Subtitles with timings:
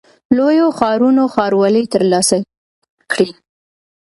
[0.37, 2.37] لویو ښارونو ښاروالۍ ترلاسه
[3.11, 3.29] کړې.